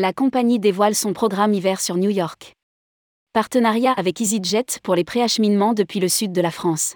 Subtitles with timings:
[0.00, 2.52] La compagnie dévoile son programme hiver sur New York.
[3.32, 6.94] Partenariat avec EasyJet pour les préacheminements depuis le sud de la France.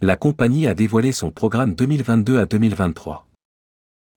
[0.00, 3.26] La compagnie a dévoilé son programme 2022 à 2023.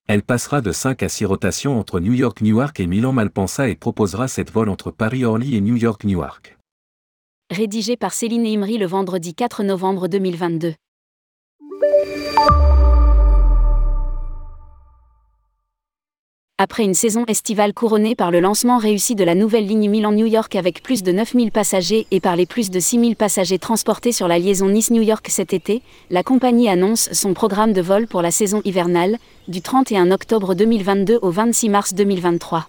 [0.08, 4.30] Elle passera de 5 à 6 rotations entre New York, Newark et Milan-Malpensa et proposera
[4.30, 6.58] 7 vols entre Paris-Orly et New York, Newark.
[7.52, 10.74] Rédigé par Céline Imri le vendredi 4 novembre 2022.
[16.62, 20.58] Après une saison estivale couronnée par le lancement réussi de la nouvelle ligne Milan-New York
[20.58, 24.40] avec plus de 9000 passagers et par les plus de 6000 passagers transportés sur la
[24.40, 28.62] liaison Nice-New York cet été, la compagnie annonce son programme de vol pour la saison
[28.66, 32.68] hivernale, du 31 octobre 2022 au 26 mars 2023.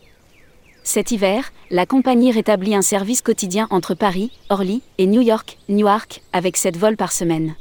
[0.85, 6.23] Cet hiver, la compagnie rétablit un service quotidien entre Paris, Orly et New York, Newark,
[6.33, 7.57] avec 7 vols par semaine.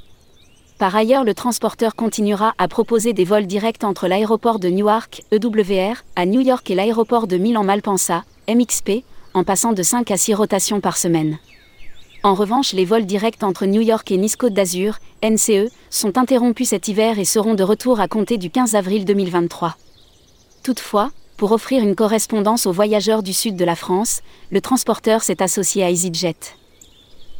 [0.79, 6.05] Par ailleurs, le transporteur continuera à proposer des vols directs entre l'aéroport de Newark, EWR,
[6.15, 10.79] à New York et l'aéroport de Milan-Malpensa, MXP, en passant de 5 à 6 rotations
[10.79, 11.37] par semaine.
[12.23, 16.69] En revanche, les vols directs entre New York et Nice Côte d'Azur, NCE, sont interrompus
[16.69, 19.75] cet hiver et seront de retour à compter du 15 avril 2023.
[20.63, 25.43] Toutefois, pour offrir une correspondance aux voyageurs du sud de la France, le transporteur s'est
[25.43, 26.58] associé à EasyJet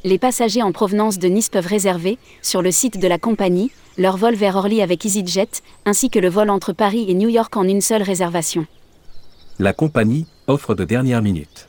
[0.03, 4.17] les passagers en provenance de Nice peuvent réserver, sur le site de la compagnie, leur
[4.17, 5.49] vol vers Orly avec EasyJet,
[5.85, 8.65] ainsi que le vol entre Paris et New York en une seule réservation.
[9.59, 11.67] La compagnie offre de dernière minute.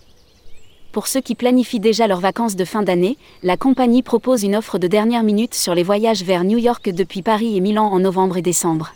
[0.92, 4.78] Pour ceux qui planifient déjà leurs vacances de fin d'année, la compagnie propose une offre
[4.78, 8.36] de dernière minute sur les voyages vers New York depuis Paris et Milan en novembre
[8.36, 8.92] et décembre.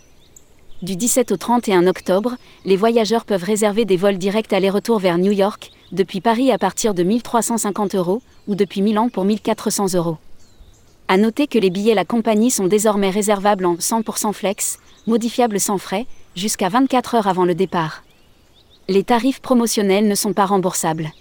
[0.85, 5.33] Du 17 au 31 octobre, les voyageurs peuvent réserver des vols directs aller-retour vers New
[5.33, 10.19] York, depuis Paris à partir de 1350 euros, ou depuis Milan pour 1400 euros.
[11.09, 15.79] À noter que les billets la compagnie sont désormais réservables en 100% flex, modifiables sans
[15.79, 16.05] frais,
[16.37, 18.05] jusqu'à 24 heures avant le départ.
[18.87, 21.13] Les tarifs promotionnels ne sont pas remboursables.